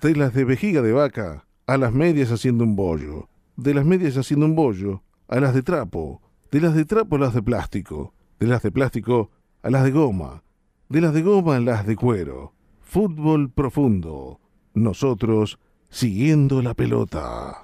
[0.00, 3.30] De las de vejiga de vaca a las medias haciendo un bollo.
[3.56, 6.20] De las medias haciendo un bollo a las de trapo.
[6.50, 8.12] De las de trapo a las de plástico.
[8.38, 9.30] De las de plástico
[9.62, 10.42] a las de goma.
[10.90, 12.52] De las de goma a las de cuero.
[12.82, 14.38] Fútbol profundo.
[14.74, 17.62] Nosotros siguiendo la pelota.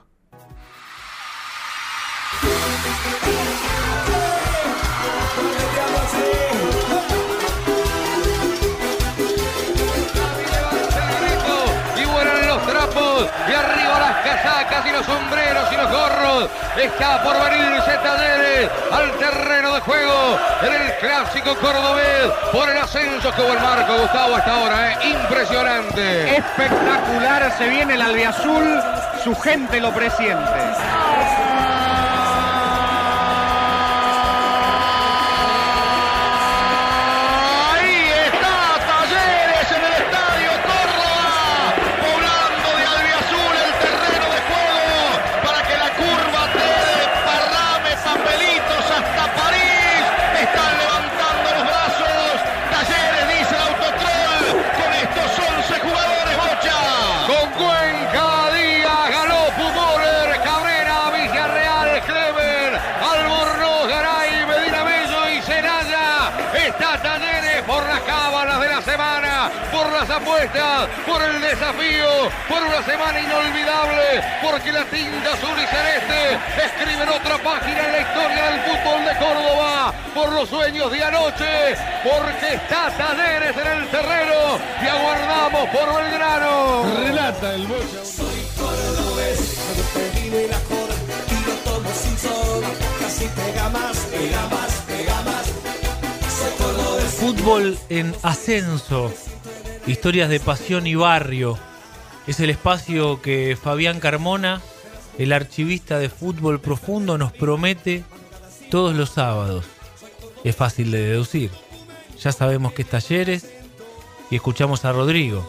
[15.02, 20.92] Los sombreros y los gorros está por venirse Talleres al terreno de juego en el
[20.98, 24.96] clásico cordobés por el ascenso que hubo el marco Gustavo hasta ahora ¿eh?
[25.08, 28.80] impresionante Espectacular, se viene el albiazul,
[29.24, 30.50] su gente lo presiente.
[70.12, 77.08] Apuestas, por el desafío, por una semana inolvidable, porque la tinta azul y celeste escriben
[77.08, 82.54] otra página en la historia del fútbol de Córdoba, por los sueños de anoche, porque
[82.54, 86.84] está Talleres en el terreno y aguardamos por Belgrano.
[87.04, 88.04] Relata el Bocha.
[88.04, 89.58] Soy cordobés,
[89.94, 90.94] te vine la joda
[91.30, 92.68] y lo tomo sin soda.
[93.00, 95.46] Casi pega más, pega más, pega más.
[96.38, 97.14] Soy cordobés.
[97.14, 99.12] Fútbol en ascenso.
[99.86, 101.58] Historias de pasión y barrio.
[102.28, 104.60] Es el espacio que Fabián Carmona,
[105.18, 108.04] el archivista de fútbol profundo, nos promete
[108.70, 109.64] todos los sábados.
[110.44, 111.50] Es fácil de deducir.
[112.22, 113.46] Ya sabemos que es talleres
[114.30, 115.44] y escuchamos a Rodrigo.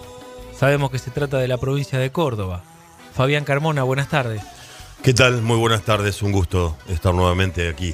[0.58, 2.64] Sabemos que se trata de la provincia de Córdoba.
[3.14, 4.42] Fabián Carmona, buenas tardes.
[5.04, 5.44] ¿Qué tal?
[5.44, 7.94] Muy buenas tardes, un gusto estar nuevamente aquí.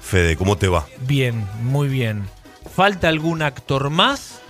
[0.00, 0.86] Fede, ¿cómo te va?
[1.06, 2.28] Bien, muy bien.
[2.74, 4.40] ¿Falta algún actor más?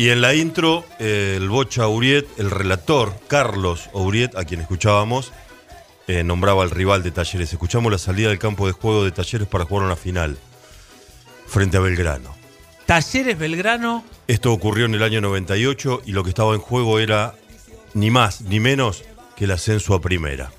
[0.00, 5.30] Y en la intro, eh, el Bocha Uriet, el relator Carlos Uriet, a quien escuchábamos,
[6.06, 7.52] eh, nombraba al rival de Talleres.
[7.52, 10.38] Escuchamos la salida del campo de juego de Talleres para jugar una final
[11.46, 12.34] frente a Belgrano.
[12.86, 17.34] Talleres Belgrano, Esto ocurrió en el año 98 y lo que estaba en juego era
[17.92, 19.04] ni más ni menos
[19.36, 20.50] que el ascenso a primera.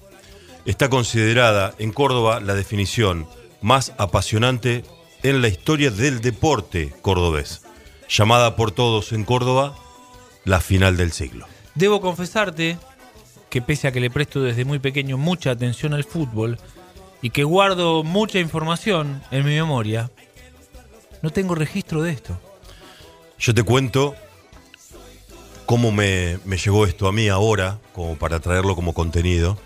[0.65, 3.25] Está considerada en Córdoba la definición
[3.59, 4.85] más apasionante
[5.23, 7.63] en la historia del deporte cordobés,
[8.11, 9.75] llamada por todos en Córdoba
[10.43, 11.47] la final del siglo.
[11.75, 12.77] Debo confesarte
[13.49, 16.57] que pese a que le presto desde muy pequeño mucha atención al fútbol
[17.21, 20.09] y que guardo mucha información en mi memoria,
[21.21, 22.39] no tengo registro de esto.
[23.39, 24.15] Yo te cuento
[25.65, 29.57] cómo me, me llegó esto a mí ahora, como para traerlo como contenido.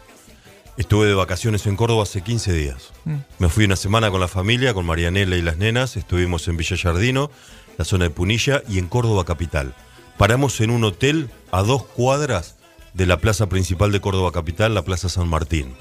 [0.77, 2.91] Estuve de vacaciones en Córdoba hace 15 días.
[3.05, 3.15] Mm.
[3.39, 5.95] Me fui una semana con la familia, con Marianela y las nenas.
[5.95, 7.31] Estuvimos en Villa Yardino,
[7.77, 9.73] la zona de Punilla, y en Córdoba Capital.
[10.17, 12.55] Paramos en un hotel a dos cuadras
[12.93, 15.75] de la plaza principal de Córdoba Capital, la Plaza San Martín.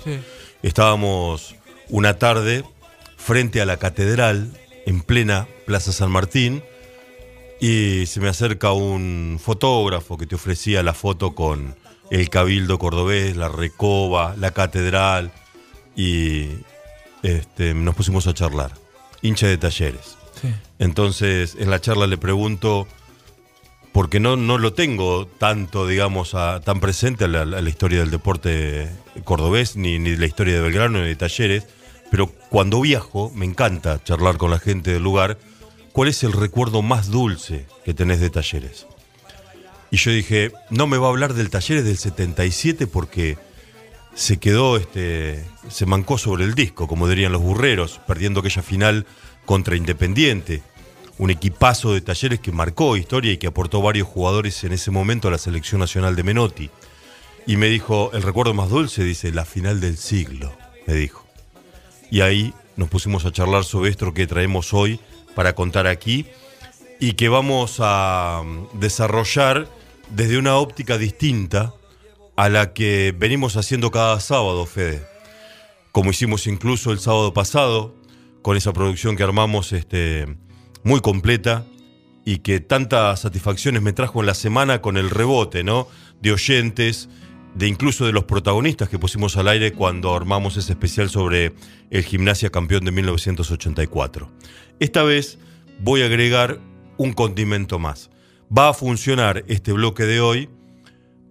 [0.63, 1.55] Estábamos
[1.89, 2.65] una tarde
[3.17, 4.51] frente a la catedral,
[4.87, 6.63] en plena Plaza San Martín,
[7.61, 11.77] y se me acerca un fotógrafo que te ofrecía la foto con
[12.11, 15.33] el Cabildo Cordobés, la Recoba, la Catedral,
[15.97, 16.49] y
[17.23, 18.73] este, nos pusimos a charlar.
[19.23, 20.19] Hincha de talleres.
[20.79, 22.87] Entonces, en la charla le pregunto,
[23.93, 26.35] porque no, no lo tengo tanto, digamos,
[26.65, 28.89] tan presente a la, la historia del deporte
[29.25, 31.67] cordobés, ni, ni la historia de Belgrano, ni de Talleres,
[32.11, 35.39] pero cuando viajo, me encanta charlar con la gente del lugar,
[35.93, 38.87] ¿cuál es el recuerdo más dulce que tenés de Talleres?
[39.91, 43.39] Y yo dije, no me va a hablar del Talleres del 77 porque
[44.15, 49.07] se quedó, este, se mancó sobre el disco, como dirían los burreros, perdiendo aquella final
[49.45, 50.63] contra Independiente.
[51.19, 55.29] Un equipazo de talleres que marcó historia y que aportó varios jugadores en ese momento
[55.29, 56.71] a la selección nacional de Menotti.
[57.47, 60.53] Y me dijo, el recuerdo más dulce, dice, la final del siglo,
[60.87, 61.27] me dijo.
[62.11, 64.99] Y ahí nos pusimos a charlar sobre esto que traemos hoy
[65.35, 66.27] para contar aquí
[67.01, 69.69] y que vamos a mm, desarrollar
[70.11, 71.75] desde una óptica distinta
[72.37, 75.07] a la que venimos haciendo cada sábado, Fede.
[75.93, 77.95] Como hicimos incluso el sábado pasado,
[78.45, 80.27] con esa producción que armamos este,
[80.83, 81.65] muy completa
[82.27, 85.89] y que tantas satisfacciones me trajo en la semana con el rebote, ¿no?
[86.21, 87.09] de oyentes,
[87.55, 91.55] de incluso de los protagonistas que pusimos al aire cuando armamos ese especial sobre
[91.89, 94.31] el gimnasia campeón de 1984.
[94.79, 95.39] Esta vez
[95.81, 96.61] voy a agregar
[96.99, 98.11] un condimento más.
[98.57, 100.51] Va a funcionar este bloque de hoy.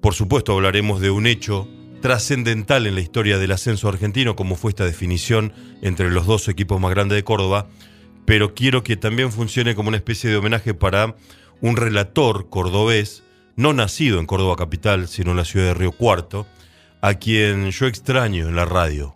[0.02, 1.68] Por supuesto hablaremos de un hecho
[2.04, 6.78] trascendental en la historia del ascenso argentino, como fue esta definición entre los dos equipos
[6.82, 7.68] más grandes de Córdoba,
[8.26, 11.16] pero quiero que también funcione como una especie de homenaje para
[11.62, 13.24] un relator cordobés,
[13.56, 16.46] no nacido en Córdoba Capital, sino en la ciudad de Río Cuarto,
[17.00, 19.16] a quien yo extraño en la radio.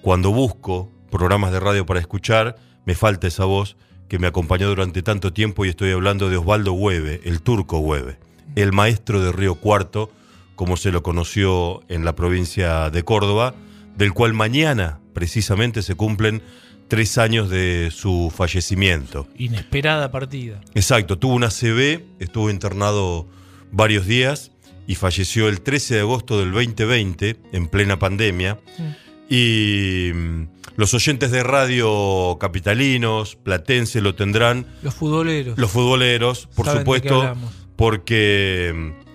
[0.00, 2.54] Cuando busco programas de radio para escuchar,
[2.86, 3.76] me falta esa voz
[4.06, 8.20] que me acompañó durante tanto tiempo y estoy hablando de Osvaldo Hueve, el turco Hueve,
[8.54, 10.12] el maestro de Río Cuarto,
[10.58, 13.54] como se lo conoció en la provincia de Córdoba,
[13.96, 16.42] del cual mañana precisamente se cumplen
[16.88, 19.28] tres años de su fallecimiento.
[19.36, 20.60] Inesperada partida.
[20.74, 23.28] Exacto, tuvo una CB, estuvo internado
[23.70, 24.50] varios días
[24.88, 28.58] y falleció el 13 de agosto del 2020, en plena pandemia.
[29.28, 30.42] Y mm,
[30.74, 34.66] los oyentes de radio capitalinos, platense, lo tendrán.
[34.82, 35.56] Los futboleros.
[35.56, 37.36] Los futboleros, por Saben supuesto,
[37.76, 39.07] porque mm,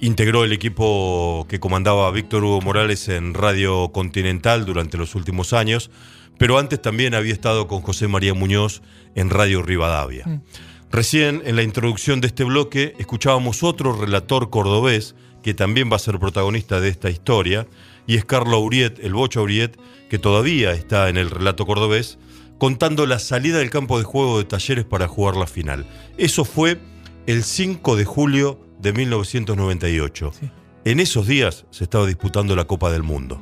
[0.00, 5.90] integró el equipo que comandaba Víctor Hugo Morales en Radio Continental durante los últimos años,
[6.38, 8.82] pero antes también había estado con José María Muñoz
[9.14, 10.24] en Radio Rivadavia.
[10.26, 10.42] Mm.
[10.90, 16.00] Recién en la introducción de este bloque escuchábamos otro relator cordobés que también va a
[16.00, 17.66] ser protagonista de esta historia,
[18.06, 22.18] y es Carlos Auriet, el Bocha Auriet, que todavía está en el relato cordobés,
[22.58, 25.86] contando la salida del campo de juego de Talleres para jugar la final.
[26.18, 26.78] Eso fue
[27.26, 30.32] el 5 de julio de 1998.
[30.38, 30.50] Sí.
[30.84, 33.40] En esos días se estaba disputando la Copa del Mundo.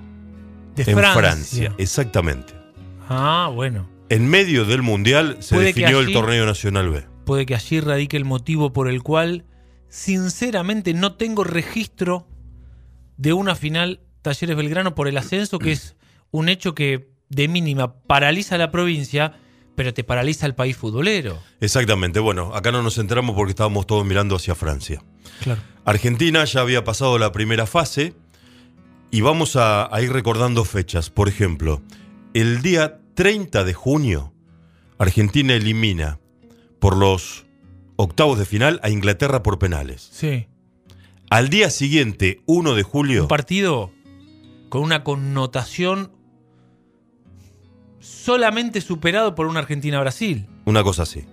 [0.75, 1.13] De en Francia.
[1.13, 2.55] Francia, exactamente.
[3.09, 3.89] Ah, bueno.
[4.09, 7.05] En medio del Mundial se Puede definió el torneo nacional B.
[7.25, 9.45] Puede que allí radique el motivo por el cual,
[9.89, 12.27] sinceramente, no tengo registro
[13.17, 15.97] de una final Talleres Belgrano por el ascenso, que es
[16.31, 19.35] un hecho que de mínima paraliza a la provincia,
[19.79, 21.39] pero te paraliza al país futbolero.
[21.61, 22.19] Exactamente.
[22.19, 25.05] Bueno, acá no nos enteramos porque estábamos todos mirando hacia Francia.
[25.41, 25.61] Claro.
[25.85, 28.13] Argentina ya había pasado la primera fase
[29.13, 31.11] y vamos a, a ir recordando fechas.
[31.11, 31.81] Por ejemplo,
[32.35, 34.35] el día 30 de junio,
[34.99, 36.19] Argentina elimina
[36.81, 37.47] por los
[37.95, 40.09] octavos de final a Inglaterra por penales.
[40.11, 40.49] Sí.
[41.31, 43.93] Al día siguiente, 1 de julio, Un partido
[44.71, 46.11] con una connotación
[48.01, 50.47] solamente superado por una Argentina-Brasil.
[50.65, 51.25] una cosa así.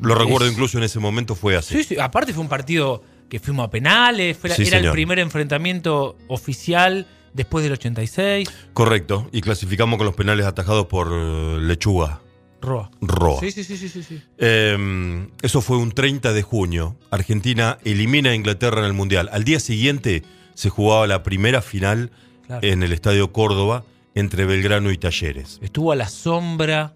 [0.00, 1.74] Lo recuerdo incluso en ese momento fue así.
[1.76, 4.90] Sí, sí, aparte fue un partido que fuimos a penales, fue la- Sí, era el
[4.90, 8.48] primer enfrentamiento oficial después del 86.
[8.72, 9.28] Correcto.
[9.32, 12.20] Y clasificamos con los penales atajados por eh, Lechuga
[12.60, 12.90] Roa.
[13.00, 13.40] Roa.
[13.40, 14.22] Sí, sí, sí, sí, sí, sí.
[14.38, 16.96] Eh, eso fue un 30 de junio.
[17.10, 19.28] Argentina elimina a Inglaterra en el Mundial.
[19.32, 20.22] Al día siguiente
[20.54, 22.10] se jugaba la primera final
[22.46, 22.66] Claro.
[22.66, 23.82] en el Estadio Córdoba
[24.16, 25.60] entre Belgrano y Talleres.
[25.62, 26.92] Estuvo a la sombra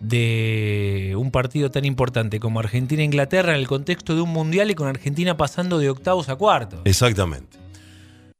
[0.00, 4.88] de un partido tan importante como Argentina-Inglaterra en el contexto de un mundial y con
[4.88, 6.80] Argentina pasando de octavos a cuartos.
[6.84, 7.63] Exactamente.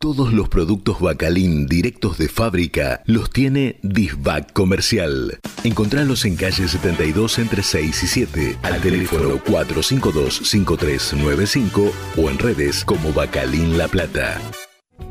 [0.00, 5.40] Todos los productos Bacalín directos de fábrica los tiene Disbac Comercial.
[5.64, 13.12] Encontralos en calle 72 entre 6 y 7, al teléfono 452-5395 o en redes como
[13.12, 14.40] Bacalín La Plata.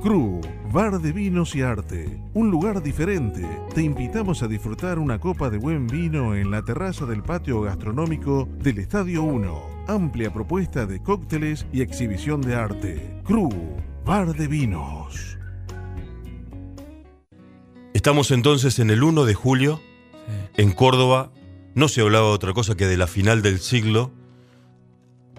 [0.02, 0.40] Cru,
[0.72, 2.22] bar de vinos y arte.
[2.34, 3.46] Un lugar diferente.
[3.76, 8.48] Te invitamos a disfrutar una copa de buen vino en la terraza del patio gastronómico
[8.64, 9.86] del Estadio 1.
[9.90, 13.22] Amplia propuesta de cócteles y exhibición de arte.
[13.26, 13.50] Cru,
[14.08, 15.38] bar de vinos.
[17.94, 19.82] Estamos entonces en el 1 de julio,
[20.56, 20.62] Sí.
[20.64, 21.32] en Córdoba.
[21.76, 24.12] No se hablaba de otra cosa que de la final del siglo,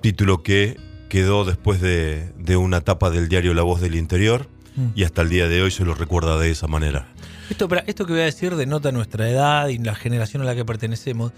[0.02, 0.76] título que
[1.08, 4.90] quedó después de, de una etapa del diario La Voz del Interior Mm.
[4.94, 7.08] y hasta el día de hoy se lo recuerda de esa manera.
[7.50, 10.64] Esto, esto que voy a decir denota nuestra edad y la generación a la que
[10.64, 11.32] pertenecemos.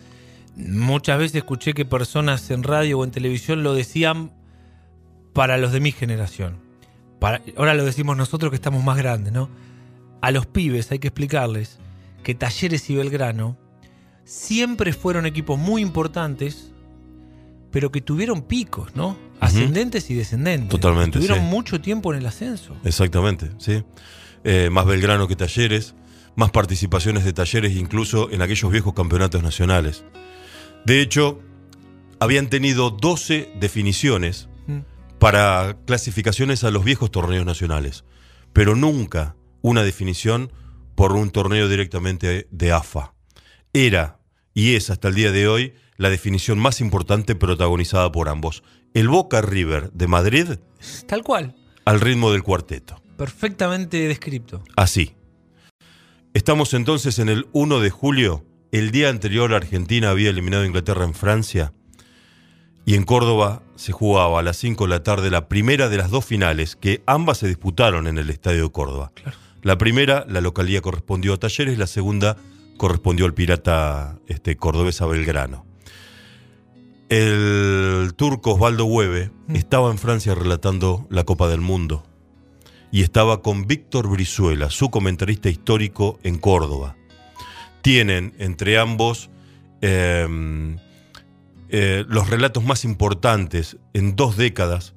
[0.56, 4.32] Muchas veces escuché que personas en radio o en televisión lo decían
[5.32, 6.56] para los de mi generación.
[7.20, 9.48] Para, ahora lo decimos nosotros que estamos más grandes, ¿no?
[10.20, 11.78] A los pibes hay que explicarles
[12.24, 13.56] que Talleres y Belgrano
[14.24, 16.72] siempre fueron equipos muy importantes,
[17.70, 19.16] pero que tuvieron picos, ¿no?
[19.40, 20.68] Ascendentes y descendentes.
[20.68, 21.44] Totalmente, Tuvieron sí.
[21.44, 22.76] mucho tiempo en el ascenso.
[22.84, 23.82] Exactamente, sí.
[24.44, 25.94] Eh, más Belgrano que Talleres,
[26.36, 30.04] más participaciones de Talleres incluso en aquellos viejos campeonatos nacionales.
[30.84, 31.40] De hecho,
[32.18, 34.49] habían tenido 12 definiciones.
[35.20, 38.04] Para clasificaciones a los viejos torneos nacionales,
[38.54, 40.50] pero nunca una definición
[40.94, 43.12] por un torneo directamente de AFA.
[43.74, 44.18] Era
[44.54, 48.62] y es hasta el día de hoy la definición más importante protagonizada por ambos.
[48.94, 50.48] El Boca River de Madrid
[51.06, 51.54] Tal cual.
[51.84, 53.00] al ritmo del cuarteto.
[53.18, 54.64] Perfectamente descripto.
[54.74, 55.14] Así.
[56.32, 58.46] Estamos entonces en el 1 de julio.
[58.72, 61.74] El día anterior Argentina había eliminado a Inglaterra en Francia.
[62.90, 66.10] Y en Córdoba se jugaba a las 5 de la tarde la primera de las
[66.10, 69.12] dos finales, que ambas se disputaron en el Estadio de Córdoba.
[69.62, 72.36] La primera, la localidad correspondió a Talleres, la segunda
[72.78, 75.64] correspondió al pirata este, cordobés a Belgrano.
[77.08, 82.02] El turco Osvaldo Hueve estaba en Francia relatando la Copa del Mundo
[82.90, 86.96] y estaba con Víctor Brizuela, su comentarista histórico en Córdoba.
[87.82, 89.30] Tienen entre ambos
[89.80, 90.76] eh,
[91.70, 94.94] eh, los relatos más importantes en dos décadas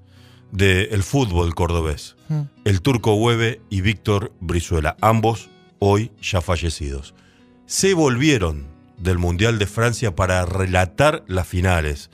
[0.51, 2.15] del fútbol cordobés.
[2.29, 2.41] Mm.
[2.65, 5.49] El turco Hueve y Víctor Brizuela, ambos
[5.79, 7.15] hoy ya fallecidos.
[7.65, 12.09] Se volvieron del Mundial de Francia para relatar las finales.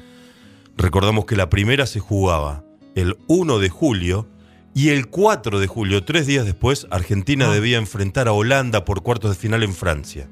[0.77, 2.63] Recordamos que la primera se jugaba
[2.95, 4.27] el 1 de julio
[4.73, 7.53] y el 4 de julio, tres días después, Argentina Ah.
[7.53, 10.29] debía enfrentar a Holanda por cuartos de final en Francia.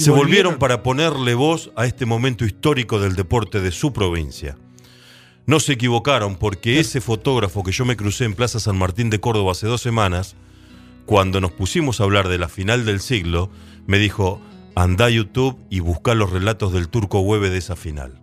[0.00, 0.58] ¿Y Se volvieron volvieron?
[0.58, 4.56] para ponerle voz a este momento histórico del deporte de su provincia.
[5.44, 9.20] No se equivocaron porque ese fotógrafo que yo me crucé en Plaza San Martín de
[9.20, 10.36] Córdoba hace dos semanas,
[11.04, 13.50] cuando nos pusimos a hablar de la final del siglo,
[13.86, 14.40] me dijo,
[14.74, 18.22] anda a YouTube y busca los relatos del turco Hueve de esa final.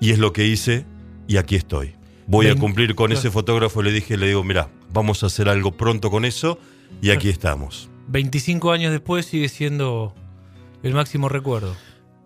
[0.00, 0.86] Y es lo que hice
[1.28, 1.96] y aquí estoy.
[2.26, 3.18] Voy a cumplir con claro.
[3.18, 6.58] ese fotógrafo, le dije, le digo, mira, vamos a hacer algo pronto con eso
[7.02, 7.90] y aquí estamos.
[8.08, 10.14] 25 años después sigue siendo
[10.84, 11.74] el máximo recuerdo.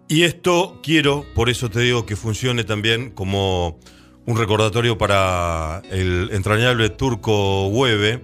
[0.08, 3.78] Y esto quiero, por eso te digo que funcione también como
[4.26, 8.22] un recordatorio para el entrañable turco Hueve,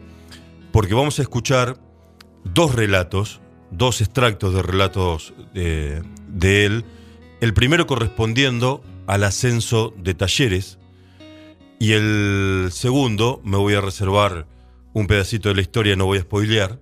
[0.72, 1.78] porque vamos a escuchar
[2.42, 6.84] dos relatos, dos extractos de relatos de, de él.
[7.40, 10.78] El primero correspondiendo al ascenso de Talleres
[11.78, 14.46] y el segundo me voy a reservar
[14.94, 16.80] un pedacito de la historia, no voy a spoilear,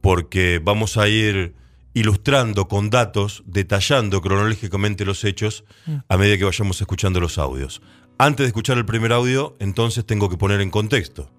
[0.00, 1.54] porque vamos a ir
[1.96, 5.64] ilustrando con datos, detallando cronológicamente los hechos
[6.08, 7.80] a medida que vayamos escuchando los audios.
[8.18, 11.30] Antes de escuchar el primer audio, entonces tengo que poner en contexto.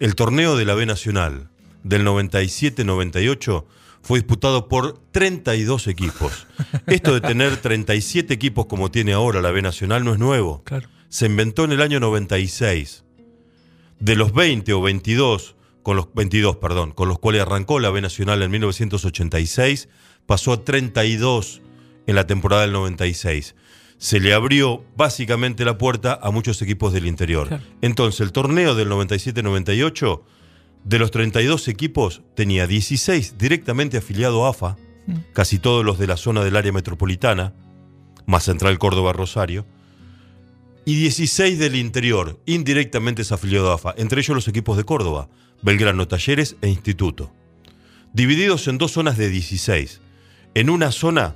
[0.00, 1.48] El torneo de la B Nacional
[1.82, 3.64] del 97-98
[4.02, 6.46] fue disputado por 32 equipos.
[6.88, 10.62] Esto de tener 37 equipos como tiene ahora la B Nacional no es nuevo.
[10.64, 10.90] Claro.
[11.08, 13.02] Se inventó en el año 96.
[13.98, 18.00] De los 20 o 22, con los 22, perdón, con los cuales arrancó la B
[18.00, 19.88] Nacional en 1986,
[20.26, 21.62] pasó a 32
[22.06, 23.54] en la temporada del 96.
[23.98, 27.48] Se le abrió básicamente la puerta a muchos equipos del interior.
[27.48, 27.62] Claro.
[27.82, 30.22] Entonces, el torneo del 97-98,
[30.84, 34.76] de los 32 equipos, tenía 16 directamente afiliados a AFA,
[35.32, 37.54] casi todos los de la zona del área metropolitana,
[38.26, 39.66] más Central Córdoba Rosario,
[40.84, 45.28] y 16 del interior, indirectamente es afiliado a AFA, entre ellos los equipos de Córdoba,
[45.62, 47.32] Belgrano, Talleres e Instituto.
[48.12, 50.00] Divididos en dos zonas de 16.
[50.54, 51.34] En una zona,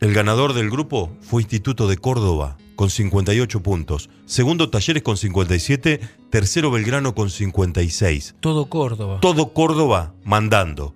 [0.00, 4.10] el ganador del grupo fue Instituto de Córdoba, con 58 puntos.
[4.26, 6.00] Segundo, Talleres con 57.
[6.30, 8.36] Tercero, Belgrano con 56.
[8.40, 9.20] Todo Córdoba.
[9.20, 10.94] Todo Córdoba mandando.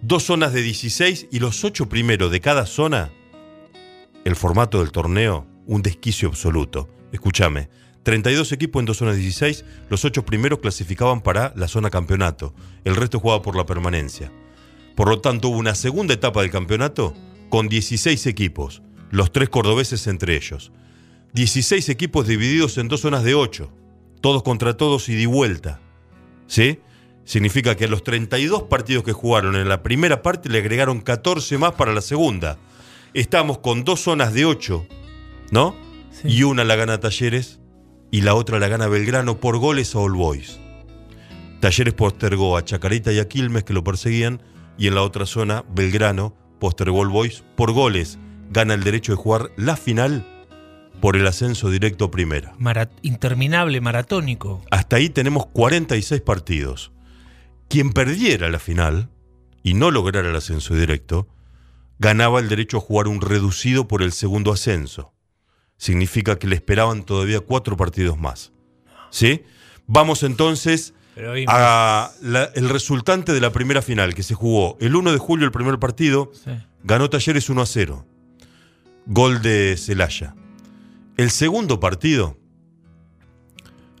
[0.00, 3.10] Dos zonas de 16 y los ocho primeros de cada zona.
[4.24, 6.88] El formato del torneo, un desquicio absoluto.
[7.12, 7.68] Escúchame.
[8.02, 12.52] 32 equipos en dos zonas de 16, los ocho primeros clasificaban para la zona campeonato,
[12.84, 14.32] el resto jugaba por la permanencia.
[14.96, 17.14] Por lo tanto, hubo una segunda etapa del campeonato
[17.48, 20.72] con 16 equipos, los tres cordobeses entre ellos.
[21.34, 23.70] 16 equipos divididos en dos zonas de 8,
[24.20, 25.80] todos contra todos y de vuelta.
[26.46, 26.80] ¿Sí?
[27.24, 31.56] Significa que a los 32 partidos que jugaron en la primera parte le agregaron 14
[31.56, 32.58] más para la segunda.
[33.14, 34.86] Estamos con dos zonas de 8,
[35.52, 35.76] ¿no?
[36.10, 36.28] Sí.
[36.28, 37.60] Y una la gana Talleres
[38.10, 40.58] y la otra la gana Belgrano por goles a All Boys.
[41.60, 44.42] Talleres postergó a Chacarita y a Quilmes que lo perseguían
[44.76, 48.18] y en la otra zona Belgrano postergó All Boys por goles.
[48.50, 50.26] Gana el derecho de jugar la final
[51.00, 52.54] por el ascenso directo primera.
[53.02, 54.62] Interminable, maratónico.
[54.70, 56.92] Hasta ahí tenemos 46 partidos.
[57.68, 59.10] Quien perdiera la final
[59.62, 61.28] y no lograra el ascenso directo,
[61.98, 65.12] ganaba el derecho a jugar un reducido por el segundo ascenso.
[65.86, 68.52] Significa que le esperaban todavía cuatro partidos más.
[69.10, 69.42] ¿Sí?
[69.88, 70.94] Vamos entonces
[71.48, 75.44] a la- el resultante de la primera final que se jugó el 1 de julio
[75.44, 76.52] el primer partido, Sí.
[76.84, 78.06] ganó Talleres 1 a 0.
[79.06, 80.36] gol de Celaya.
[81.16, 82.38] El segundo partido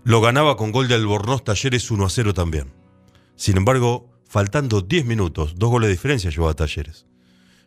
[0.04, 2.70] lo ganaba con gol de Albornoz Talleres 1 a 0 también.
[3.34, 7.06] Sin embargo, faltando 10 minutos, dos goles de diferencia llevaba Talleres.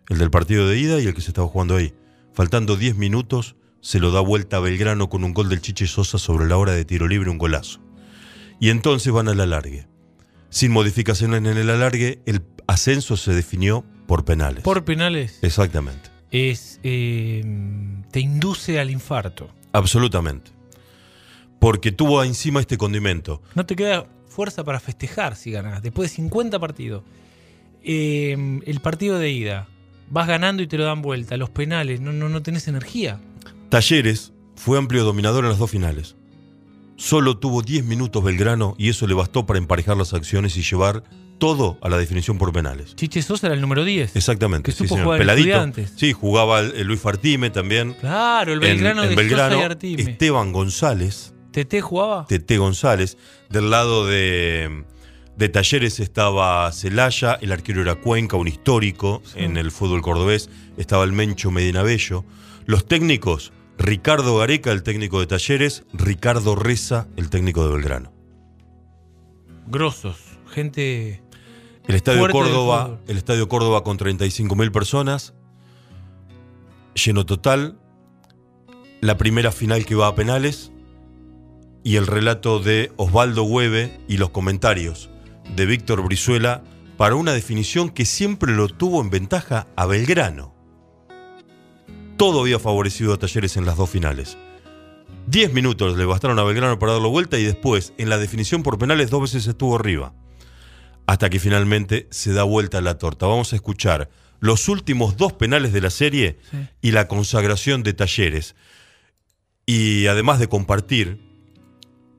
[0.08, 1.94] El del partido de ida y el que se estaba jugando ahí.
[2.34, 6.18] Faltando 10 minutos, se lo da vuelta a Belgrano con un gol del Chiche Sosa
[6.18, 7.82] sobre la hora de tiro libre, un golazo.
[8.60, 9.86] Y entonces van al alargue.
[10.50, 14.64] Sin modificaciones en el alargue, el ascenso se definió por penales.
[14.64, 16.10] Por penales Exactamente.
[16.32, 17.44] es eh,
[18.10, 19.52] te induce al infarto.
[19.72, 20.50] Absolutamente.
[21.60, 23.44] Porque tuvo encima este condimento.
[23.54, 25.84] No te queda fuerza para festejar si ganas.
[25.84, 27.04] Después de 50 partidos.
[27.84, 29.68] Eh, el partido de ida.
[30.10, 31.38] Vas ganando y te lo dan vuelta.
[31.38, 33.20] Los penales, no, no, no tenés energía.
[33.70, 36.16] Talleres fue amplio dominador en las dos finales.
[36.98, 41.04] Solo tuvo 10 minutos Belgrano y eso le bastó para emparejar las acciones y llevar
[41.40, 42.96] todo a la definición por penales.
[42.96, 44.16] Chiche Sosa era el número 10.
[44.16, 44.64] Exactamente.
[44.68, 45.04] Que sí, supo señor.
[45.06, 45.72] jugar Peladito.
[45.98, 47.94] Sí, jugaba el, el Luis Fartime también.
[48.00, 50.02] Claro, el Belgrano en de Belgrano, Sosa y Artime.
[50.04, 52.26] Esteban González, ¿Tete jugaba?
[52.28, 53.18] Tete González.
[53.50, 54.86] Del lado de,
[55.38, 60.50] de Talleres estaba Celaya, el arquero era Cuenca, un histórico en el fútbol cordobés.
[60.78, 62.24] Estaba el Mencho Medina Bello.
[62.66, 68.12] Los técnicos, Ricardo Gareca, el técnico de Talleres, Ricardo Reza, el técnico de Belgrano.
[69.68, 70.18] Grosos.
[70.48, 71.22] Gente.
[71.88, 75.36] El Estadio Córdoba, el Estadio Córdoba con 35 mil personas,
[76.96, 77.78] lleno total,
[79.02, 80.72] la primera final que va a penales
[81.84, 85.12] y el relato de Osvaldo Hueve y los comentarios
[85.56, 86.64] de Víctor Brizuela
[86.98, 90.55] para una definición que siempre lo tuvo en ventaja a Belgrano.
[92.18, 94.38] Todo había favorecido a Talleres en las dos finales.
[95.28, 98.78] Diez minutos le bastaron a Belgrano para darlo vuelta y después, en la definición por
[98.78, 100.14] penales, dos veces estuvo arriba
[101.08, 103.28] hasta que finalmente se da vuelta la torta.
[103.28, 106.58] Vamos a escuchar los últimos dos penales de la serie Sí.
[106.82, 108.56] y la consagración de Talleres.
[109.68, 111.22] Y además de compartir,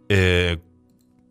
[0.08, 0.58] eh,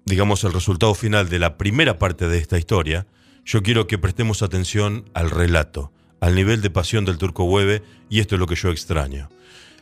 [0.06, 3.08] digamos, el resultado final de la primera parte de esta historia,
[3.46, 5.94] yo quiero que prestemos atención al relato,
[6.26, 9.30] al nivel de pasión del turco Hueve, y esto es lo que yo extraño.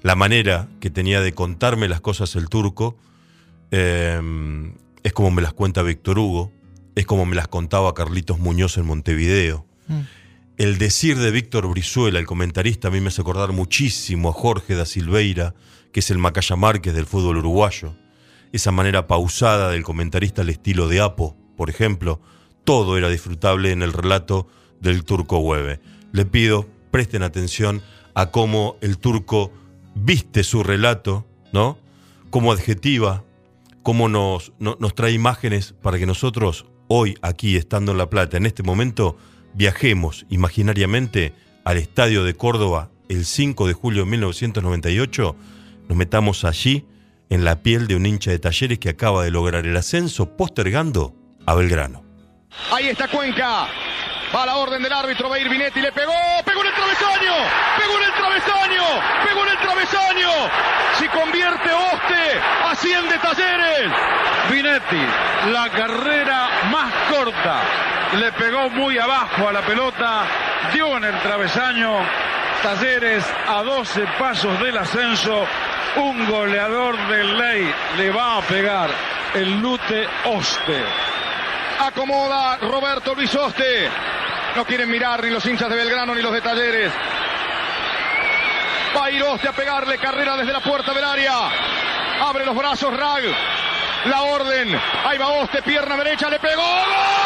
[0.01, 2.97] La manera que tenía de contarme las cosas el turco
[3.71, 4.19] eh,
[5.03, 6.51] es como me las cuenta Víctor Hugo,
[6.95, 9.65] es como me las contaba Carlitos Muñoz en Montevideo.
[9.87, 10.01] Mm.
[10.57, 14.75] El decir de Víctor Brizuela, el comentarista, a mí me hace acordar muchísimo a Jorge
[14.75, 15.55] da Silveira,
[15.93, 17.95] que es el Macaya Márquez del fútbol uruguayo.
[18.51, 22.19] Esa manera pausada del comentarista al estilo de Apo, por ejemplo,
[22.65, 24.49] todo era disfrutable en el relato
[24.81, 25.79] del turco Hueve.
[26.13, 27.81] Le pido, presten atención
[28.13, 29.51] a cómo el turco
[29.95, 31.77] viste su relato, ¿no?
[32.29, 33.23] Cómo adjetiva,
[33.81, 38.37] cómo nos, no- nos trae imágenes para que nosotros, hoy, aquí, estando en La Plata,
[38.37, 39.17] en este momento,
[39.53, 41.33] viajemos imaginariamente
[41.65, 45.35] al Estadio de Córdoba el 5 de julio de 1998,
[45.89, 46.85] nos metamos allí
[47.29, 51.15] en la piel de un hincha de talleres que acaba de lograr el ascenso postergando
[51.45, 52.03] a Belgrano.
[52.71, 53.67] Ahí está Cuenca.
[54.33, 57.33] Va la orden del árbitro, va a ir Vinetti, le pegó, pegó en el travesaño,
[57.77, 58.83] pegó en el travesaño,
[59.27, 60.29] pegó en el travesaño.
[60.97, 63.91] Si convierte Oste, asciende Talleres.
[64.49, 65.05] Vinetti,
[65.51, 67.59] la carrera más corta.
[68.17, 70.23] Le pegó muy abajo a la pelota,
[70.73, 71.91] dio en el travesaño.
[72.63, 75.45] Talleres a 12 pasos del ascenso.
[75.97, 78.89] Un goleador de ley le va a pegar
[79.35, 80.83] el Lute Oste.
[81.79, 84.12] Acomoda Roberto Luis Oste.
[84.55, 86.91] No quieren mirar ni los hinchas de Belgrano ni los de Talleres.
[88.95, 91.33] Va a ir Oste a pegarle carrera desde la puerta del área.
[92.21, 93.23] Abre los brazos Rag.
[94.05, 94.79] La orden.
[95.05, 96.61] Ahí va Oste, pierna derecha, le pegó.
[96.61, 97.22] ¡Gol!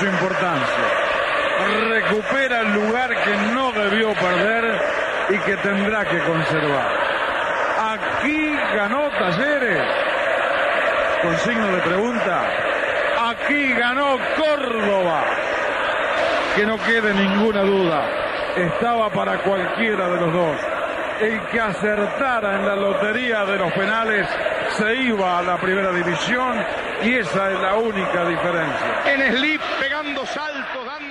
[0.00, 0.84] Su importancia.
[1.90, 4.80] Recupera el lugar que no debió perder
[5.28, 6.88] y que tendrá que conservar.
[7.78, 9.86] Aquí ganó Talleres.
[11.22, 12.42] Con signo de pregunta.
[13.28, 15.22] Aquí ganó Córdoba.
[16.56, 18.02] Que no quede ninguna duda.
[18.56, 20.56] Estaba para cualquiera de los dos.
[21.20, 24.26] El que acertara en la lotería de los penales
[24.78, 26.56] se iba a la primera división
[27.02, 29.02] y esa es la única diferencia.
[29.06, 31.09] En slip pegando saltos, dando.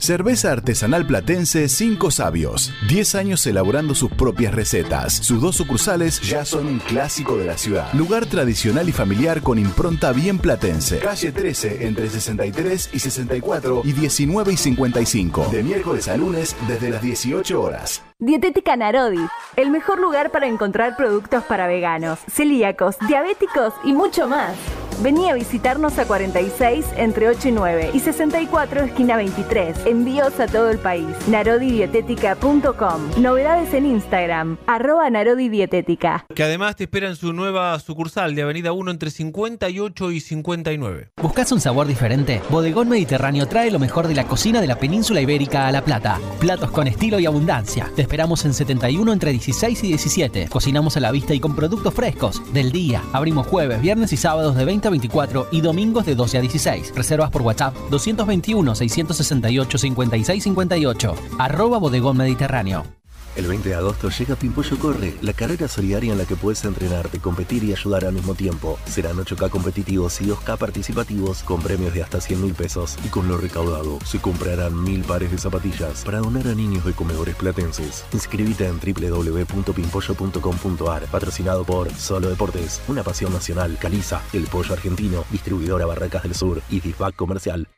[0.00, 2.72] Cerveza artesanal platense Cinco Sabios.
[2.88, 5.12] 10 años elaborando sus propias recetas.
[5.12, 7.92] Sus dos sucursales ya son un clásico de la ciudad.
[7.92, 11.00] Lugar tradicional y familiar con impronta bien platense.
[11.00, 15.48] Calle 13 entre 63 y 64 y 19 y 55.
[15.52, 18.02] De miércoles a lunes desde las 18 horas.
[18.18, 24.56] Dietética Narodi, el mejor lugar para encontrar productos para veganos, celíacos, diabéticos y mucho más.
[25.02, 29.86] Vení a visitarnos a 46 entre 8 y 9 y 64 esquina 23.
[29.86, 31.06] Envíos a todo el país.
[31.26, 33.22] Narodidietética.com.
[33.22, 34.58] Novedades en Instagram.
[34.66, 36.26] Arroba Narodidietética.
[36.34, 41.12] Que además te espera en su nueva sucursal de Avenida 1 entre 58 y 59.
[41.16, 42.42] ¿Buscas un sabor diferente?
[42.50, 46.20] Bodegón Mediterráneo trae lo mejor de la cocina de la península ibérica a La Plata.
[46.40, 47.90] Platos con estilo y abundancia.
[47.96, 50.48] Te esperamos en 71 entre 16 y 17.
[50.50, 52.42] Cocinamos a la vista y con productos frescos.
[52.52, 53.02] Del día.
[53.14, 56.92] Abrimos jueves, viernes y sábados de 20 a 24 y domingos de 12 a 16.
[56.94, 61.14] Reservas por WhatsApp 221 668 56 58.
[61.38, 62.99] Arroba Bodegón Mediterráneo.
[63.36, 67.20] El 20 de agosto llega Pimpollo Corre, la carrera solidaria en la que puedes entrenarte,
[67.20, 68.76] competir y ayudar al mismo tiempo.
[68.86, 72.98] Serán 8K competitivos y 2K participativos con premios de hasta 100 mil pesos.
[73.04, 76.92] Y con lo recaudado se comprarán mil pares de zapatillas para donar a niños de
[76.92, 78.04] comedores platenses.
[78.12, 85.86] Inscribite en www.pimpollo.com.ar, patrocinado por Solo Deportes, una pasión nacional, Caliza, El Pollo Argentino, distribuidora
[85.86, 87.68] Barracas del Sur y Disbac Comercial.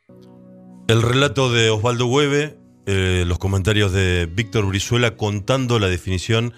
[0.87, 6.53] El relato de Osvaldo Hueve, eh, los comentarios de Víctor Brizuela contando la definición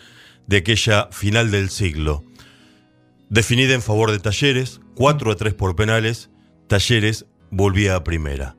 [0.47, 2.23] de aquella final del siglo.
[3.29, 6.29] Definida en favor de Talleres, 4 a 3 por penales,
[6.67, 8.55] Talleres volvía a primera.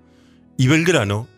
[0.56, 1.28] Y Belgrano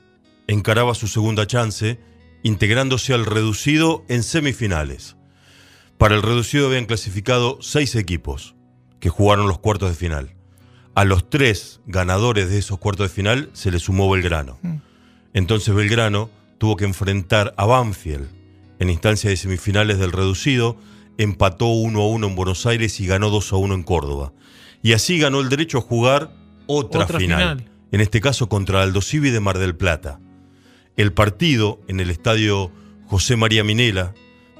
[0.46, 2.00] encaraba su segunda chance,
[2.42, 5.16] integrándose al reducido en semifinales.
[5.98, 8.54] Para el reducido habían clasificado seis equipos
[9.00, 10.34] que jugaron los cuartos de final.
[10.94, 14.58] A los tres ganadores de esos cuartos de final se le sumó Belgrano.
[15.38, 18.26] Entonces Belgrano tuvo que enfrentar a Banfield
[18.80, 20.76] en instancia de semifinales del reducido,
[21.16, 24.32] empató 1 a 1 en Buenos Aires y ganó 2 a 1 en Córdoba.
[24.82, 26.32] Y así ganó el derecho a jugar
[26.66, 27.70] otra, Otra final, final.
[27.92, 30.18] en este caso contra Aldo Civi de Mar del Plata.
[30.96, 32.72] El partido en el estadio
[33.06, 34.14] José María Minela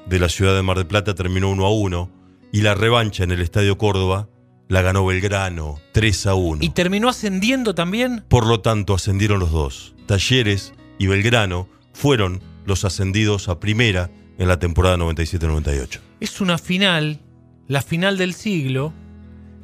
[0.05, 2.11] de la ciudad de Mar del Plata terminó 1 a 1
[2.53, 4.29] y la revancha en el estadio Córdoba
[4.69, 6.63] la ganó Belgrano 3 a 1.
[6.63, 8.23] ¿Y terminó ascendiendo también?
[8.29, 9.93] Por lo tanto, ascendieron los dos.
[10.09, 15.99] Talleres y Belgrano fueron los ascendidos a primera en la temporada 97-98.
[16.19, 17.19] Es una final,
[17.67, 18.91] la final del siglo,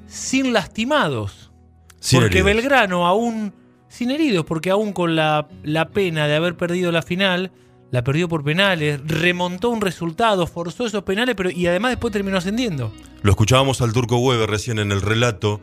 [0.06, 1.52] sin lastimados.
[2.00, 2.58] Sin porque heridos.
[2.58, 3.56] Belgrano aún,
[3.88, 7.52] sin heridos, porque aún con la, la pena de haber perdido la final,
[7.90, 12.38] la perdió por penales, remontó un resultado, forzó esos penales, pero y además después terminó
[12.38, 12.94] ascendiendo.
[13.24, 15.60] Lo escuchábamos al Turco Weber recién en el relato,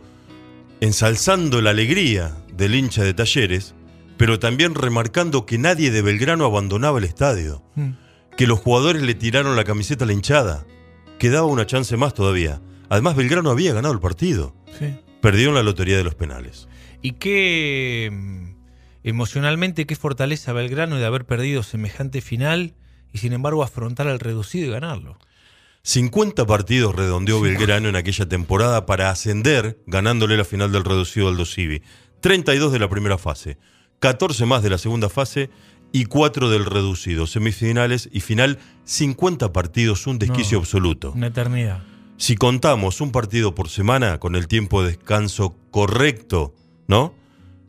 [0.80, 3.76] ensalzando la alegría del hincha de Talleres,
[4.16, 7.90] pero también remarcando que nadie de Belgrano abandonaba el estadio, Mm.
[8.36, 10.66] que los jugadores le tiraron la camiseta a la hinchada,
[11.18, 12.60] quedaba una chance más todavía.
[12.88, 14.94] Además, Belgrano había ganado el partido, Sí.
[15.20, 16.68] perdió en la lotería de los penales.
[17.02, 18.54] Y qué mm,
[19.04, 22.74] emocionalmente, qué fortaleza Belgrano de haber perdido semejante final
[23.12, 25.18] y sin embargo afrontar al reducido y ganarlo.
[25.84, 31.44] 50 partidos redondeó Belgrano en aquella temporada para ascender, ganándole la final del reducido al
[31.46, 31.82] Civi.
[32.20, 33.58] 32 de la primera fase,
[34.02, 35.48] 14 más de la segunda fase
[35.92, 37.28] y 4 del reducido.
[37.28, 40.62] Semifinales y final, 50 partidos, un desquicio No.
[40.62, 41.12] absoluto.
[41.12, 41.84] Una eternidad.
[42.16, 46.52] Si contamos un partido por semana con el tiempo de descanso correcto,
[46.88, 47.14] ¿no?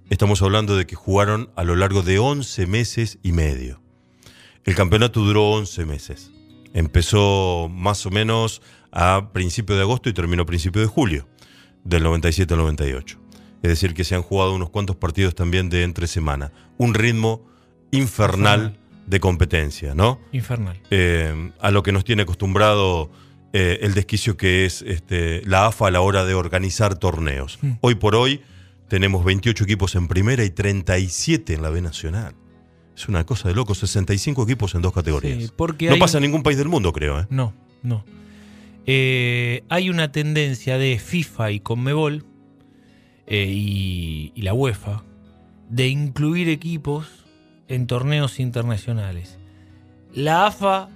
[0.09, 3.79] Estamos hablando de que jugaron a lo largo de 11 meses y medio.
[4.63, 6.31] El campeonato duró 11 meses.
[6.73, 11.27] Empezó más o menos a principios de agosto y terminó a principios de julio,
[11.83, 13.19] del 97 al 98.
[13.63, 16.51] Es decir, que se han jugado unos cuantos partidos también de entre semana.
[16.77, 17.45] Un ritmo
[17.91, 20.19] infernal de competencia, ¿no?
[20.33, 20.79] Infernal.
[20.91, 23.09] eh, a lo que nos tiene acostumbrado
[23.53, 27.57] eh, el desquicio que es este, la AFA a la hora de organizar torneos.
[27.61, 27.71] Mm.
[27.79, 28.41] Hoy por hoy
[28.89, 32.35] tenemos 28 equipos en primera y 37 en la B Nacional.
[32.97, 35.41] Es una cosa de loco, 65 equipos en dos categorías.
[35.41, 37.21] Sí, porque no hay pasa en ningún país del mundo, creo.
[37.21, 37.27] ¿eh?
[37.29, 38.03] No, no.
[38.85, 42.25] hay una tendencia de FIFA y Conmebol
[43.27, 45.03] eh, y, y la UEFA
[45.69, 47.07] de incluir equipos
[47.67, 49.37] en torneos internacionales.
[50.13, 50.89] La AFA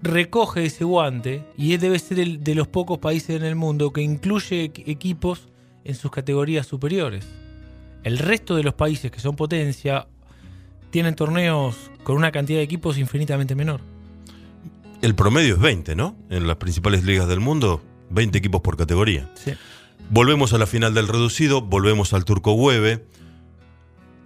[0.00, 4.00] recoge ese guante y debe ser el de los pocos países en el mundo que
[4.02, 5.48] incluye equ- equipos
[5.84, 7.26] en sus categorías superiores.
[8.04, 10.06] El resto de los países que son potencia
[10.90, 13.80] tienen torneos con una cantidad de equipos infinitamente menor.
[15.02, 16.16] El promedio es 20, ¿no?
[16.30, 19.30] En las principales ligas del mundo, 20 equipos por categoría.
[19.34, 19.52] Sí.
[20.10, 23.04] Volvemos a la final del reducido, volvemos al Turco Hueve.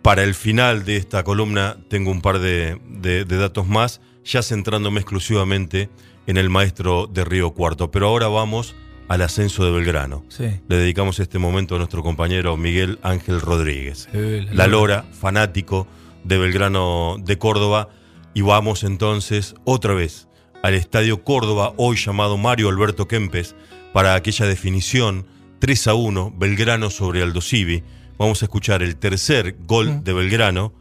[0.03, 4.43] Para el final de esta columna tengo un par de, de- de datos más, ya
[4.43, 5.91] centrándome exclusivamente
[6.27, 7.91] en el maestro de Río Cuarto.
[7.91, 8.75] Pero ahora vamos
[9.09, 10.25] al ascenso de Belgrano.
[10.29, 10.45] Sí.
[10.69, 14.09] Le dedicamos este momento a nuestro compañero Miguel Ángel Rodríguez.
[14.13, 15.87] Sí, La Lora, fanático
[16.25, 17.89] de Belgrano de Córdoba.
[18.35, 20.29] Y vamos entonces otra vez
[20.63, 23.55] al Estadio Córdoba, hoy llamado Mario Alberto Kempes,
[23.93, 25.27] para aquella definición
[25.63, 27.85] 3 a 1, Belgrano sobre Aldo Civi.
[28.19, 30.73] Vamos a escuchar el tercer gol de Belgrano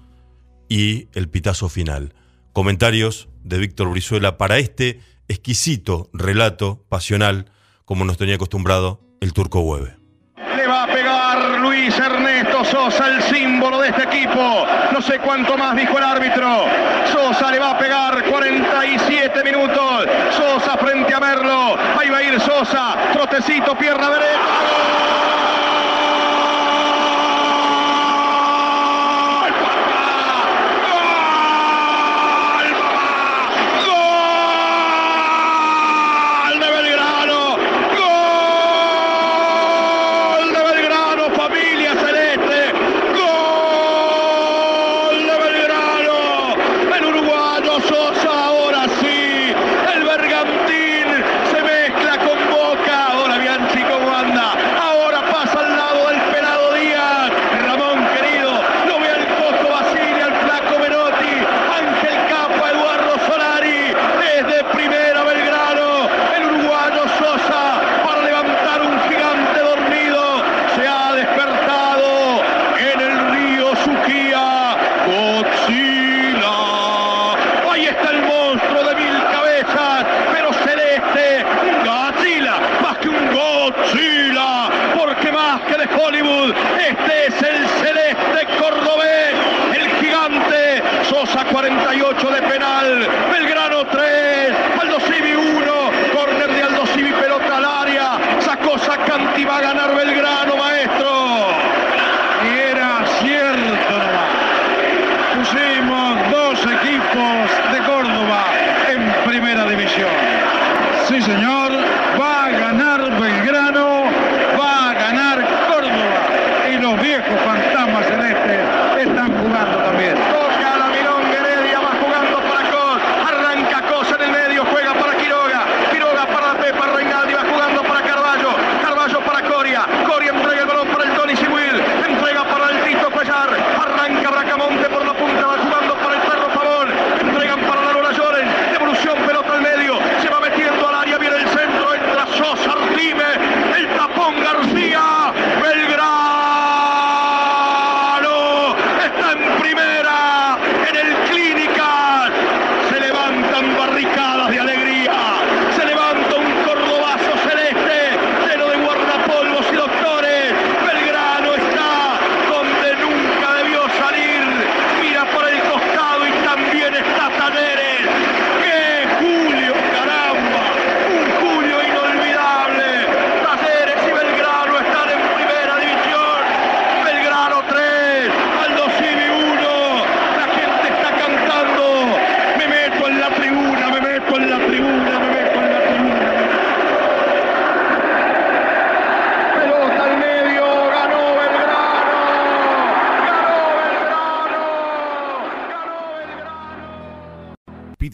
[0.70, 2.15] y el pitazo final.
[2.52, 7.52] Comentarios de Víctor Brizuela para este exquisito relato pasional,
[7.86, 9.98] como nos tenía acostumbrado el turco Hueve.
[10.58, 11.96] Le va a pegar Luis
[12.62, 14.65] Ernesto Sosa, el símbolo de este equipo.
[14.91, 16.65] No sé cuánto más dijo el árbitro.
[17.12, 20.06] Sosa le va a pegar 47 minutos.
[20.36, 21.76] Sosa frente a Merlo.
[22.00, 22.95] Ahí va a ir Sosa.
[23.13, 24.32] Trotecito, pierna derecha.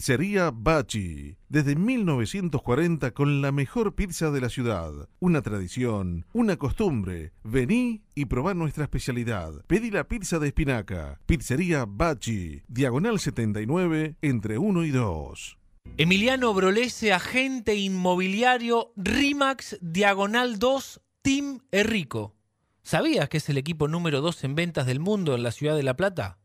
[0.08, 1.36] Pizzería Bachi.
[1.50, 5.06] Desde 1940 con la mejor pizza de la ciudad.
[5.20, 7.34] Una tradición, una costumbre.
[7.44, 9.62] Vení y probá nuestra especialidad.
[9.66, 11.20] Pedí la pizza de espinaca.
[11.26, 12.62] Pizzería Bachi.
[12.68, 15.58] Diagonal 79 entre 1 y 2.
[15.98, 22.34] Emiliano Brolese, agente inmobiliario Rimax Diagonal 2 Team Errico.
[22.82, 25.82] ¿Sabías que es el equipo número 2 en ventas del mundo en la ciudad de
[25.82, 26.38] La Plata?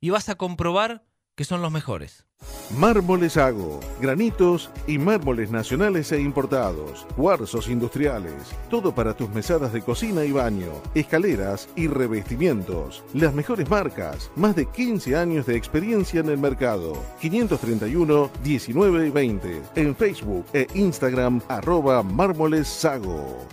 [0.00, 1.04] y vas a comprobar
[1.36, 2.26] que son los mejores.
[2.78, 8.32] Mármoles Hago, granitos y mármoles nacionales e importados, cuarzos industriales,
[8.70, 13.04] todo para tus mesadas de cocina y baño, escaleras y revestimientos.
[13.14, 16.94] Las mejores marcas, más de 15 años de experiencia en el mercado.
[17.20, 23.46] 531 19 20 en Facebook e Instagram arroba Mármoles Sago.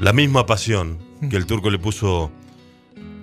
[0.00, 0.98] La misma pasión
[1.30, 2.30] que el turco le puso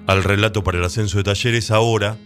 [0.07, 2.17] al relato para el ascenso de Talleres ahora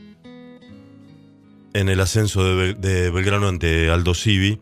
[1.74, 4.60] en el ascenso de, Bel- de Belgrano ante Aldo Civi,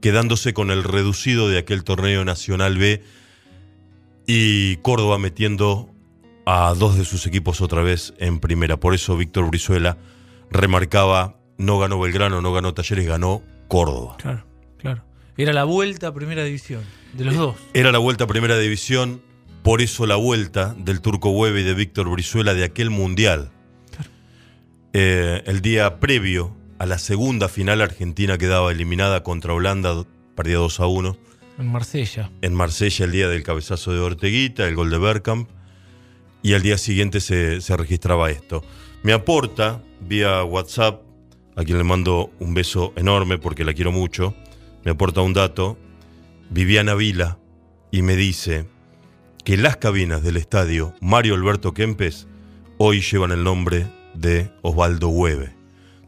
[0.00, 3.02] quedándose con el reducido de aquel torneo Nacional B
[4.26, 5.90] y Córdoba metiendo
[6.46, 8.78] a dos de sus equipos otra vez en primera.
[8.78, 9.98] Por eso Víctor Brizuela
[10.50, 14.16] remarcaba, no ganó Belgrano, no ganó Talleres, ganó Córdoba.
[14.18, 14.44] Claro,
[14.78, 15.04] claro.
[15.36, 17.56] Era la vuelta a primera división, de los dos.
[17.74, 19.22] Era la vuelta a primera división,
[19.68, 23.50] por eso la vuelta del Turco Hueve y de Víctor Brizuela de aquel mundial.
[24.94, 30.80] Eh, el día previo a la segunda final, Argentina quedaba eliminada contra Holanda, perdía 2
[30.80, 31.18] a 1.
[31.58, 32.30] En Marsella.
[32.40, 35.50] En Marsella, el día del cabezazo de Orteguita, el gol de Bergkamp.
[36.42, 38.64] Y al día siguiente se, se registraba esto.
[39.02, 41.02] Me aporta vía WhatsApp,
[41.56, 44.34] a quien le mando un beso enorme porque la quiero mucho.
[44.82, 45.76] Me aporta un dato,
[46.48, 47.38] Viviana Vila,
[47.90, 48.64] y me dice
[49.48, 52.28] que las cabinas del estadio Mario Alberto Kempes
[52.76, 55.56] hoy llevan el nombre de Osvaldo Hueve.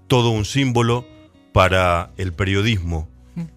[0.08, 1.06] Todo un símbolo
[1.54, 3.08] para el periodismo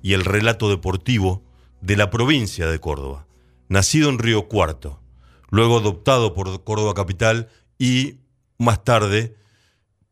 [0.02, 1.43] y el relato deportivo
[1.82, 3.28] de la provincia de Córdoba.
[3.67, 5.02] Nacido en Río Cuarto,
[5.50, 8.19] luego adoptado por Córdoba Capital y
[8.58, 9.36] más tarde,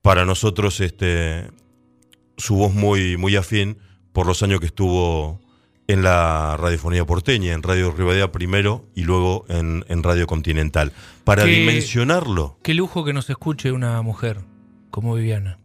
[0.02, 1.50] para nosotros, este,
[2.36, 3.78] su voz muy, muy afín
[4.12, 5.40] por los años que estuvo
[5.92, 10.92] en la radiofonía porteña, en Radio Rivadavia primero y luego en, en Radio Continental.
[11.24, 14.40] Para Qué- dimensionarlo, Qué lujo que nos escuche una mujer
[14.90, 15.58] como Viviana.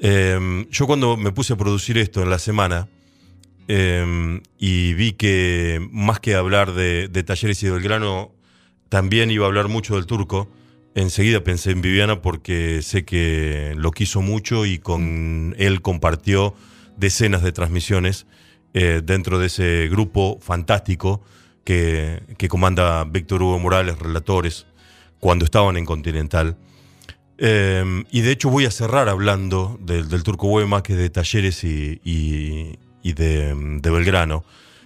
[0.00, 2.88] Eh, yo cuando me puse a producir esto en la semana
[3.66, 8.32] eh, y vi que más que hablar de, de Talleres y de Belgrano,
[8.88, 10.48] también iba a hablar mucho del turco,
[10.94, 16.54] enseguida pensé en Viviana porque sé que lo quiso mucho y con él compartió
[16.96, 18.26] decenas de transmisiones
[18.74, 21.22] eh, dentro de ese grupo fantástico
[21.64, 24.66] que, que comanda Víctor Hugo Morales, relatores,
[25.20, 26.56] cuando estaban en Continental.
[27.38, 31.62] Eh, y de hecho voy a cerrar hablando del, Turco Hueve más que de Talleres
[31.62, 31.98] y
[33.02, 34.44] de, de Belgrano.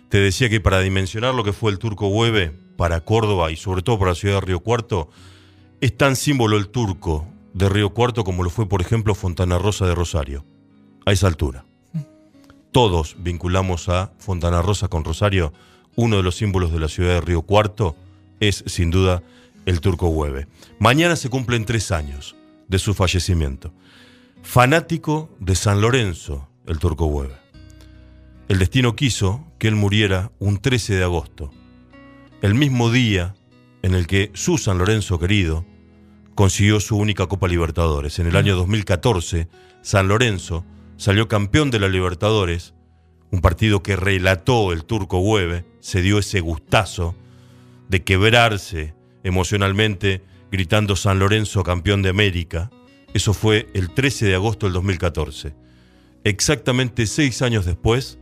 [0.08, 3.82] Te decía que para dimensionar lo que fue el Turco Hueve para Córdoba y sobre
[3.82, 5.08] todo para la ciudad de Río Cuarto,
[5.80, 9.86] es tan símbolo el turco de Río Cuarto como lo fue, por ejemplo, Fontana Rosa
[9.86, 10.44] de Rosario,
[11.06, 11.64] a esa altura.
[12.72, 15.52] Todos vinculamos a Fontana Rosa con Rosario.
[15.94, 17.96] Uno de los símbolos de la ciudad de Río Cuarto
[18.40, 19.22] es, sin duda,
[19.66, 20.48] el Turco Hueve.
[20.78, 22.34] Mañana se cumplen tres años
[22.68, 23.74] de su fallecimiento.
[24.42, 27.34] Fanático de San Lorenzo, el Turco Hueve.
[28.48, 31.50] El destino quiso que él muriera un 13 de agosto,
[32.40, 33.34] el mismo día
[33.82, 35.66] en el que su San Lorenzo querido
[36.34, 38.18] consiguió su única Copa Libertadores.
[38.18, 39.48] En el año 2014,
[39.82, 40.64] San Lorenzo
[41.02, 42.74] salió campeón de la Libertadores,
[43.32, 47.16] un partido que relató el turco Hueve, se dio ese gustazo
[47.88, 48.94] de quebrarse
[49.24, 50.22] emocionalmente
[50.52, 52.70] gritando San Lorenzo campeón de América.
[53.14, 55.56] Eso fue el 13 de agosto del 2014.
[56.22, 58.20] Exactamente seis años después,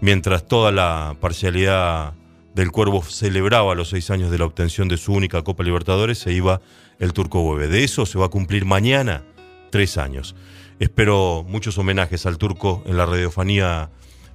[0.00, 2.14] mientras toda la parcialidad
[2.56, 6.32] del Cuervo celebraba los seis años de la obtención de su única Copa Libertadores, se
[6.32, 6.60] iba
[6.98, 7.68] el Turco Hueve.
[7.68, 9.22] De eso se va a cumplir mañana
[9.70, 10.34] tres años.
[10.80, 13.90] Espero muchos homenajes al Turco en la radiofonía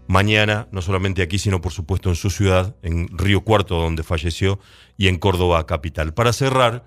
[0.06, 4.60] mañana, no solamente aquí, sino por supuesto en su ciudad, en Río Cuarto, donde falleció,
[4.96, 6.14] y en Córdoba capital.
[6.14, 6.86] Para cerrar,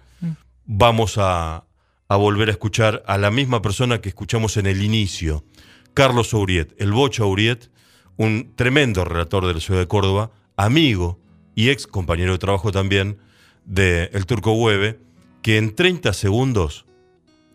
[0.64, 1.64] vamos a,
[2.06, 5.44] a volver a escuchar a la misma persona que escuchamos en el inicio,
[5.92, 7.72] Carlos Auriet, el Bocha Auriet,
[8.16, 11.18] un tremendo relator de la ciudad de Córdoba, amigo
[11.56, 13.18] y ex compañero de trabajo también
[13.64, 15.00] de El Turco Hueve,
[15.42, 16.86] que en 30 segundos,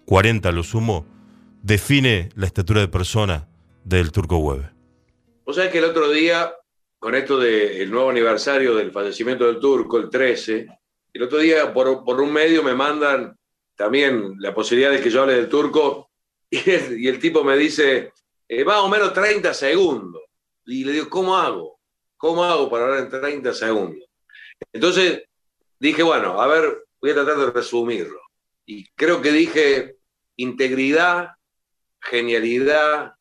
[0.05, 1.12] 40 lo sumo,
[1.63, 3.47] define la estatura de persona
[3.85, 4.69] del Turco Hueve.
[5.45, 6.53] Vos sabés que el otro día,
[6.99, 10.67] con esto del nuevo aniversario del fallecimiento del turco, el 13,
[11.13, 13.37] el otro día por, un medio me mandan
[13.75, 16.09] también la posibilidad de que yo hable del turco
[16.49, 18.11] y el, y el tipo me dice,
[18.47, 20.21] eh, más o menos 30 segundos.
[20.65, 21.79] Y le digo, ¿cómo hago?
[22.17, 24.09] ¿Cómo hago para hablar en 30 segundos?
[24.71, 25.23] Entonces
[25.79, 28.19] dije, bueno, a ver, voy a tratar de resumirlo.
[28.65, 29.95] Y creo que dije
[30.35, 31.31] integridad,
[32.03, 33.13] genialidad,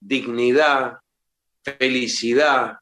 [0.00, 0.98] dignidad,
[1.62, 2.78] felicidad,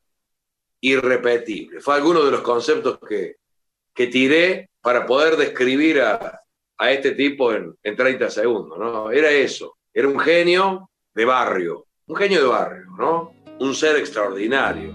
[0.80, 1.80] irrepetible.
[1.80, 3.36] Fue alguno de los conceptos que,
[3.94, 6.40] que tiré para poder describir a,
[6.78, 9.10] a este tipo en, en 30 segundos, ¿no?
[9.10, 13.32] Era eso, era un genio de barrio, un genio de barrio, ¿no?
[13.60, 14.92] Un ser extraordinario.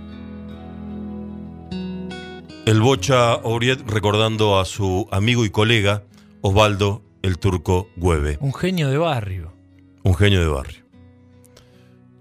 [2.66, 6.04] El Bocha Ouriet recordando a su amigo y colega
[6.42, 8.38] Osvaldo el Turco Hueve.
[8.42, 9.59] Un genio de barrio.
[10.04, 10.84] Un genio de barrio.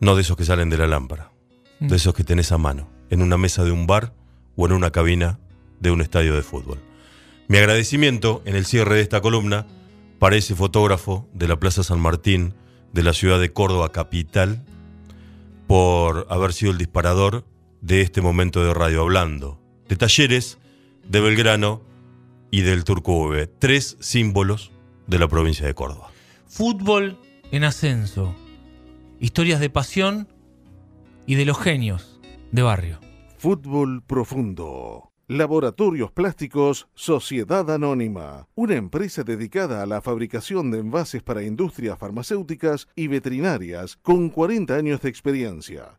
[0.01, 1.33] No de esos que salen de la lámpara,
[1.81, 1.89] Mm.
[1.89, 4.13] de esos que tenés a mano, en una mesa de un bar
[4.57, 5.39] o en una cabina
[5.81, 6.79] de un estadio de fútbol.
[7.47, 9.67] Mi agradecimiento en el cierre de esta columna
[10.19, 12.55] para ese fotógrafo de la Plaza San Martín
[12.93, 14.65] de la ciudad de Córdoba capital
[15.67, 17.45] por haber sido el disparador
[17.81, 20.59] de este momento de radio hablando de talleres,
[21.09, 21.83] de Belgrano
[22.51, 24.73] y del Turco V, tres símbolos
[25.07, 26.11] de la provincia de Córdoba.
[26.49, 27.19] Fútbol
[27.51, 28.35] en ascenso.
[29.21, 30.29] Historias de pasión
[31.27, 32.21] y de los genios
[32.53, 33.01] de barrio.
[33.39, 35.13] Fútbol profundo.
[35.27, 42.89] Laboratorios Plásticos Sociedad Anónima, una empresa dedicada a la fabricación de envases para industrias farmacéuticas
[42.97, 45.99] y veterinarias con 40 años de experiencia.